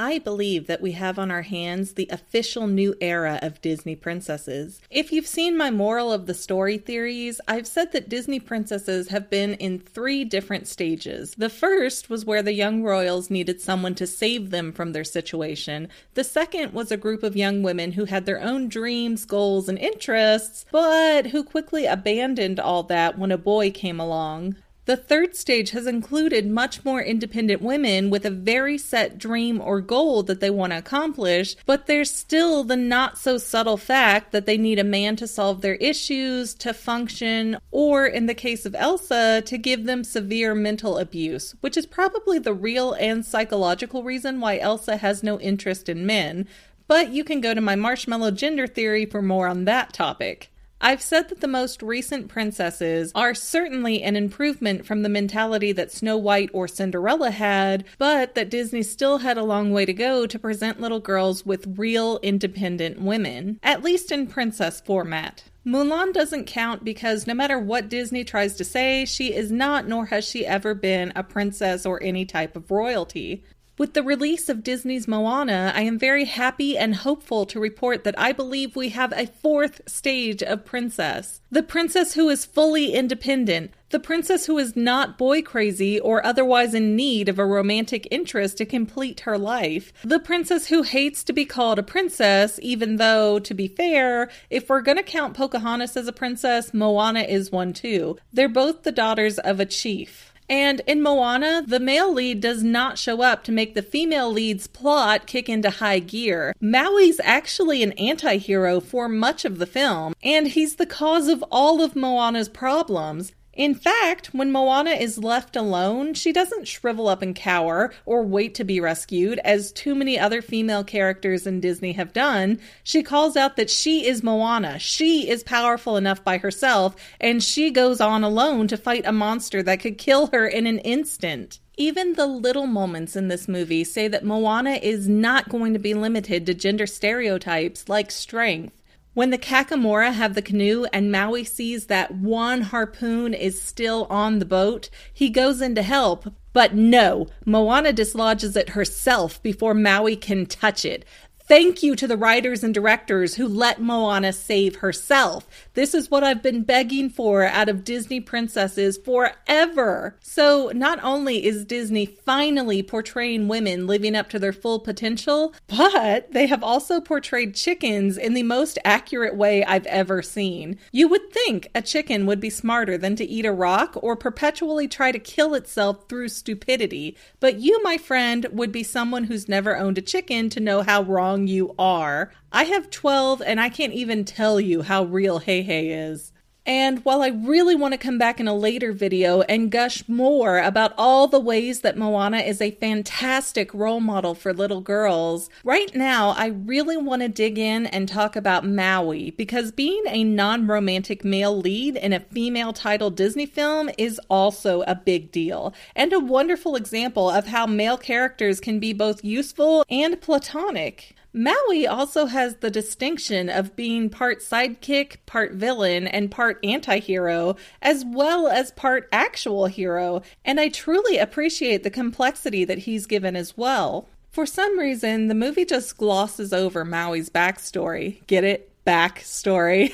[0.00, 4.80] I believe that we have on our hands the official new era of Disney princesses.
[4.90, 9.28] If you've seen my moral of the story theories, I've said that Disney princesses have
[9.28, 11.34] been in three different stages.
[11.36, 15.88] The first was where the young royals needed someone to save them from their situation.
[16.14, 19.78] The second was a group of young women who had their own dreams, goals, and
[19.78, 24.54] interests, but who quickly abandoned all that when a boy came along.
[24.88, 29.82] The third stage has included much more independent women with a very set dream or
[29.82, 34.46] goal that they want to accomplish, but there's still the not so subtle fact that
[34.46, 38.74] they need a man to solve their issues, to function, or in the case of
[38.74, 44.40] Elsa, to give them severe mental abuse, which is probably the real and psychological reason
[44.40, 46.48] why Elsa has no interest in men.
[46.86, 50.50] But you can go to my marshmallow gender theory for more on that topic.
[50.80, 55.90] I've said that the most recent princesses are certainly an improvement from the mentality that
[55.90, 60.24] Snow White or Cinderella had, but that Disney still had a long way to go
[60.26, 65.42] to present little girls with real independent women, at least in princess format.
[65.66, 70.06] Mulan doesn't count because no matter what Disney tries to say, she is not nor
[70.06, 73.44] has she ever been a princess or any type of royalty.
[73.78, 78.18] With the release of Disney's Moana, I am very happy and hopeful to report that
[78.18, 81.40] I believe we have a fourth stage of princess.
[81.52, 86.74] The princess who is fully independent, the princess who is not boy crazy or otherwise
[86.74, 89.92] in need of a romantic interest to complete her life.
[90.02, 94.68] The princess who hates to be called a princess, even though, to be fair, if
[94.68, 98.18] we're gonna count Pocahontas as a princess, Moana is one too.
[98.32, 100.27] They're both the daughters of a chief.
[100.48, 104.66] And in Moana, the male lead does not show up to make the female lead's
[104.66, 106.54] plot kick into high gear.
[106.60, 111.44] Maui's actually an anti hero for much of the film, and he's the cause of
[111.50, 113.32] all of Moana's problems.
[113.58, 118.54] In fact, when Moana is left alone, she doesn't shrivel up and cower or wait
[118.54, 122.60] to be rescued, as too many other female characters in Disney have done.
[122.84, 124.78] She calls out that she is Moana.
[124.78, 129.60] She is powerful enough by herself, and she goes on alone to fight a monster
[129.64, 131.58] that could kill her in an instant.
[131.76, 135.94] Even the little moments in this movie say that Moana is not going to be
[135.94, 138.77] limited to gender stereotypes like strength.
[139.18, 144.38] When the Kakamora have the canoe and Maui sees that one harpoon is still on
[144.38, 146.32] the boat, he goes in to help.
[146.52, 151.04] But no, Moana dislodges it herself before Maui can touch it.
[151.48, 155.48] Thank you to the writers and directors who let Moana save herself.
[155.72, 160.14] This is what I've been begging for out of Disney princesses forever.
[160.20, 166.30] So, not only is Disney finally portraying women living up to their full potential, but
[166.32, 170.78] they have also portrayed chickens in the most accurate way I've ever seen.
[170.92, 174.86] You would think a chicken would be smarter than to eat a rock or perpetually
[174.86, 179.78] try to kill itself through stupidity, but you, my friend, would be someone who's never
[179.78, 182.32] owned a chicken to know how wrong you are.
[182.50, 186.32] I have 12 and I can't even tell you how real Heihei is.
[186.68, 190.58] And while I really want to come back in a later video and gush more
[190.58, 195.90] about all the ways that Moana is a fantastic role model for little girls, right
[195.94, 200.66] now I really want to dig in and talk about Maui because being a non
[200.66, 206.12] romantic male lead in a female titled Disney film is also a big deal and
[206.12, 211.14] a wonderful example of how male characters can be both useful and platonic.
[211.38, 217.54] Maui also has the distinction of being part sidekick, part villain, and part anti hero,
[217.80, 223.36] as well as part actual hero, and I truly appreciate the complexity that he's given
[223.36, 224.08] as well.
[224.32, 228.26] For some reason, the movie just glosses over Maui's backstory.
[228.26, 228.72] Get it?
[228.84, 229.92] Backstory.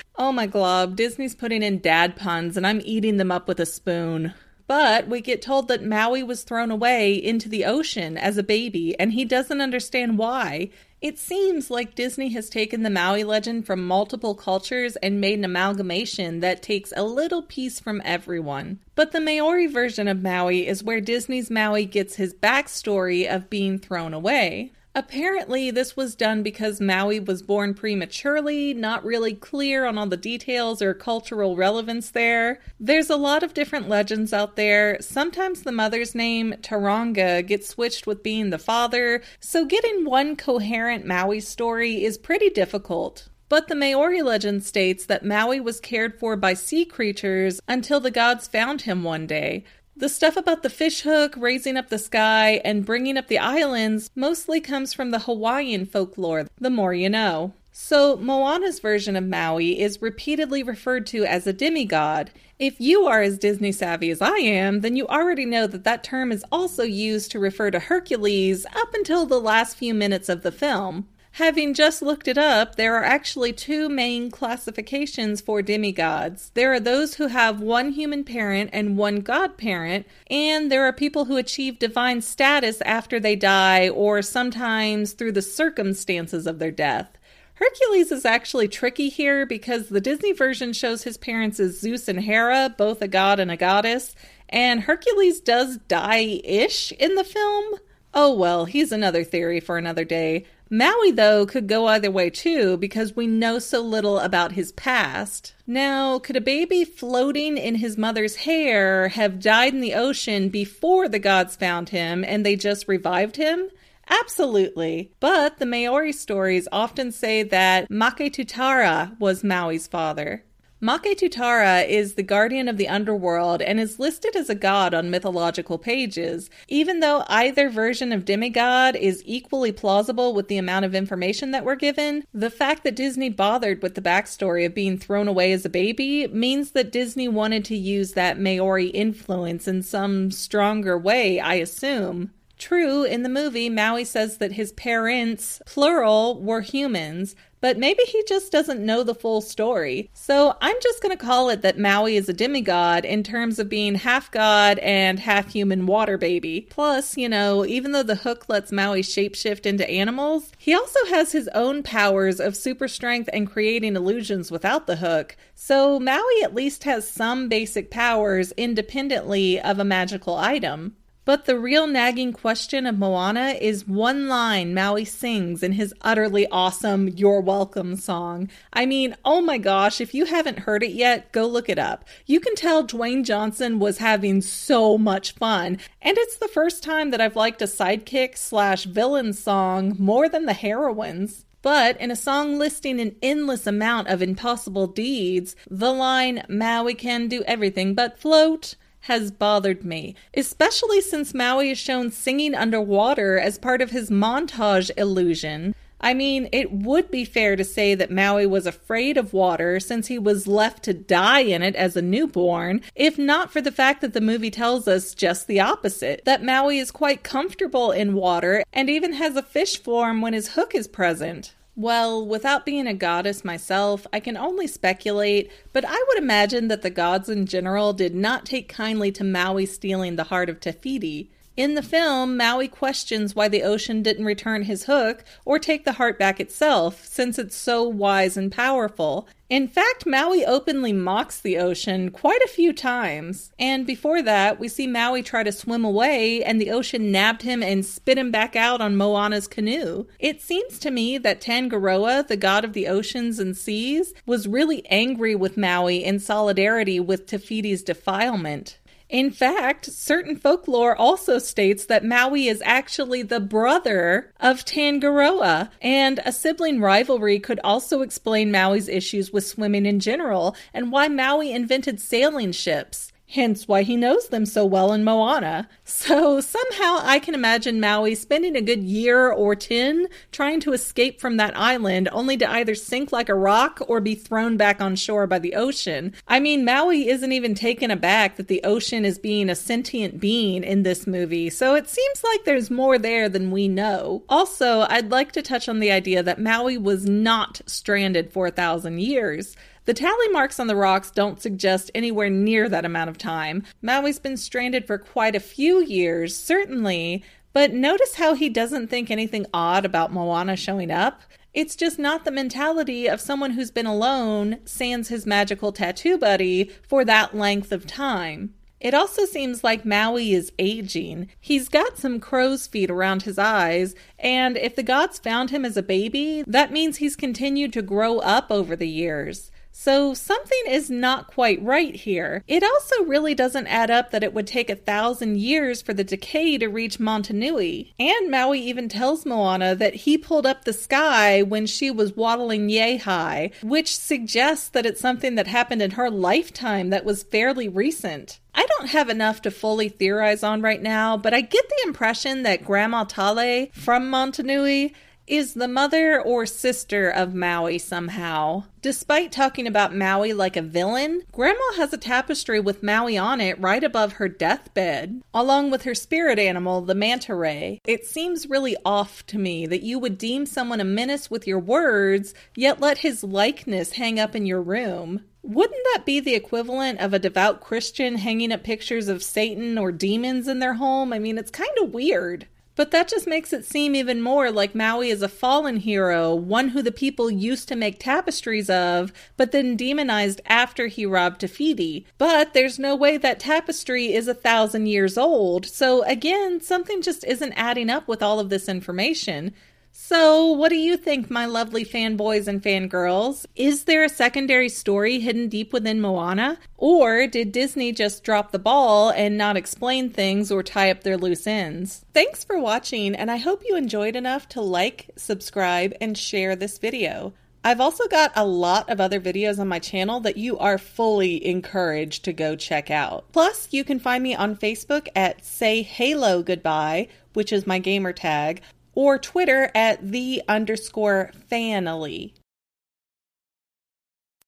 [0.16, 3.66] oh my glob, Disney's putting in dad puns, and I'm eating them up with a
[3.66, 4.34] spoon.
[4.68, 8.94] But we get told that Maui was thrown away into the ocean as a baby,
[9.00, 10.68] and he doesn't understand why.
[11.00, 15.44] It seems like Disney has taken the Maui legend from multiple cultures and made an
[15.44, 18.80] amalgamation that takes a little piece from everyone.
[18.94, 23.78] But the Maori version of Maui is where Disney's Maui gets his backstory of being
[23.78, 24.72] thrown away.
[24.94, 30.16] Apparently, this was done because Maui was born prematurely, not really clear on all the
[30.16, 32.60] details or cultural relevance there.
[32.80, 34.96] There's a lot of different legends out there.
[35.00, 41.06] Sometimes the mother's name, Taronga, gets switched with being the father, so getting one coherent
[41.06, 43.28] Maui story is pretty difficult.
[43.48, 48.10] But the Maori legend states that Maui was cared for by sea creatures until the
[48.10, 49.64] gods found him one day.
[49.98, 54.60] The stuff about the fishhook, raising up the sky, and bringing up the islands mostly
[54.60, 57.54] comes from the Hawaiian folklore, the more you know.
[57.72, 62.30] So, Moana's version of Maui is repeatedly referred to as a demigod.
[62.60, 66.04] If you are as Disney savvy as I am, then you already know that that
[66.04, 70.42] term is also used to refer to Hercules up until the last few minutes of
[70.42, 71.08] the film.
[71.32, 76.50] Having just looked it up, there are actually two main classifications for demigods.
[76.54, 81.26] There are those who have one human parent and one godparent, and there are people
[81.26, 87.16] who achieve divine status after they die or sometimes through the circumstances of their death.
[87.54, 92.20] Hercules is actually tricky here because the Disney version shows his parents as Zeus and
[92.20, 94.14] Hera, both a god and a goddess,
[94.48, 97.74] and Hercules does die ish in the film.
[98.14, 100.46] Oh well, he's another theory for another day.
[100.70, 105.54] Maui, though, could go either way too because we know so little about his past.
[105.66, 111.08] Now, could a baby floating in his mother's hair have died in the ocean before
[111.08, 113.68] the gods found him and they just revived him?
[114.10, 115.12] Absolutely.
[115.20, 120.44] But the Maori stories often say that Maketutara was Maui's father.
[120.80, 125.76] Maketutara is the guardian of the underworld and is listed as a god on mythological
[125.76, 126.50] pages.
[126.68, 131.64] Even though either version of demigod is equally plausible with the amount of information that
[131.64, 135.64] we're given, the fact that Disney bothered with the backstory of being thrown away as
[135.64, 141.40] a baby means that Disney wanted to use that Maori influence in some stronger way,
[141.40, 142.30] I assume.
[142.58, 148.22] True, in the movie, Maui says that his parents, plural, were humans, but maybe he
[148.28, 150.10] just doesn't know the full story.
[150.12, 153.68] So I'm just going to call it that Maui is a demigod in terms of
[153.68, 156.66] being half god and half human water baby.
[156.70, 161.32] Plus, you know, even though the hook lets Maui shapeshift into animals, he also has
[161.32, 165.36] his own powers of super strength and creating illusions without the hook.
[165.54, 170.94] So Maui at least has some basic powers independently of a magical item.
[171.28, 176.46] But the real nagging question of Moana is one line Maui sings in his utterly
[176.46, 178.48] awesome You're Welcome song.
[178.72, 182.06] I mean, oh my gosh, if you haven't heard it yet, go look it up.
[182.24, 185.76] You can tell Dwayne Johnson was having so much fun.
[186.00, 190.46] And it's the first time that I've liked a sidekick slash villain song more than
[190.46, 191.44] the heroines.
[191.60, 197.28] But in a song listing an endless amount of impossible deeds, the line, Maui can
[197.28, 198.76] do everything but float,
[199.08, 204.90] has bothered me, especially since Maui is shown singing underwater as part of his montage
[204.98, 205.74] illusion.
[205.98, 210.08] I mean, it would be fair to say that Maui was afraid of water since
[210.08, 214.02] he was left to die in it as a newborn, if not for the fact
[214.02, 218.62] that the movie tells us just the opposite that Maui is quite comfortable in water
[218.74, 221.54] and even has a fish form when his hook is present.
[221.78, 226.82] Well, without being a goddess myself, I can only speculate, but I would imagine that
[226.82, 230.72] the gods in general did not take kindly to Maui stealing the heart of Te
[230.72, 231.30] Fiti.
[231.58, 235.94] In the film, Maui questions why the ocean didn't return his hook or take the
[235.94, 241.58] heart back itself, since it's so wise and powerful, in fact, Maui openly mocks the
[241.58, 243.50] ocean quite a few times.
[243.58, 247.60] And before that, we see Maui try to swim away, and the ocean nabbed him
[247.60, 250.06] and spit him back out on Moana's canoe.
[250.20, 254.86] It seems to me that Tangaroa, the god of the oceans and seas, was really
[254.90, 258.78] angry with Maui in solidarity with Te Fiti's defilement.
[259.08, 266.20] In fact, certain folklore also states that Maui is actually the brother of Tangaroa, and
[266.26, 271.52] a sibling rivalry could also explain Maui's issues with swimming in general and why Maui
[271.52, 275.68] invented sailing ships hence why he knows them so well in Moana.
[275.84, 281.20] So somehow I can imagine Maui spending a good year or 10 trying to escape
[281.20, 284.96] from that island, only to either sink like a rock or be thrown back on
[284.96, 286.14] shore by the ocean.
[286.26, 290.64] I mean, Maui isn't even taken aback that the ocean is being a sentient being
[290.64, 294.22] in this movie, so it seems like there's more there than we know.
[294.28, 298.52] Also, I'd like to touch on the idea that Maui was not stranded for a
[298.52, 299.54] thousand years.
[299.88, 303.62] The tally marks on the rocks don't suggest anywhere near that amount of time.
[303.80, 309.10] Maui's been stranded for quite a few years, certainly, but notice how he doesn't think
[309.10, 311.22] anything odd about Moana showing up.
[311.54, 316.70] It's just not the mentality of someone who's been alone, sans his magical tattoo buddy,
[316.86, 318.52] for that length of time.
[318.80, 321.30] It also seems like Maui is aging.
[321.40, 325.78] He's got some crow's feet around his eyes, and if the gods found him as
[325.78, 329.50] a baby, that means he's continued to grow up over the years.
[329.70, 332.42] So something is not quite right here.
[332.46, 336.04] It also really doesn't add up that it would take a thousand years for the
[336.04, 337.92] decay to reach Motunui.
[337.98, 342.68] And Maui even tells Moana that he pulled up the sky when she was waddling
[342.68, 347.68] yay high, which suggests that it's something that happened in her lifetime that was fairly
[347.68, 348.40] recent.
[348.54, 352.42] I don't have enough to fully theorize on right now, but I get the impression
[352.42, 354.94] that Grandma Tala from Motunui
[355.28, 358.64] is the mother or sister of Maui somehow.
[358.80, 363.60] Despite talking about Maui like a villain, Grandma has a tapestry with Maui on it
[363.60, 367.80] right above her deathbed, along with her spirit animal, the manta ray.
[367.86, 371.58] It seems really off to me that you would deem someone a menace with your
[371.58, 375.24] words, yet let his likeness hang up in your room.
[375.42, 379.92] Wouldn't that be the equivalent of a devout Christian hanging up pictures of Satan or
[379.92, 381.12] demons in their home?
[381.12, 382.46] I mean, it's kind of weird.
[382.78, 386.68] But that just makes it seem even more like Maui is a fallen hero, one
[386.68, 391.48] who the people used to make tapestries of, but then demonized after he robbed Te
[391.48, 392.06] Fiti.
[392.18, 397.24] But there's no way that tapestry is a thousand years old, so again, something just
[397.24, 399.54] isn't adding up with all of this information.
[400.00, 403.46] So, what do you think, my lovely fanboys and fangirls?
[403.56, 406.60] Is there a secondary story hidden deep within Moana?
[406.76, 411.18] Or did Disney just drop the ball and not explain things or tie up their
[411.18, 412.04] loose ends?
[412.14, 416.78] Thanks for watching, and I hope you enjoyed enough to like, subscribe, and share this
[416.78, 417.34] video.
[417.64, 421.44] I've also got a lot of other videos on my channel that you are fully
[421.44, 423.24] encouraged to go check out.
[423.32, 428.12] Plus, you can find me on Facebook at Say Halo Goodbye, which is my gamer
[428.12, 428.62] tag,
[428.98, 432.34] or Twitter at the underscore fanily.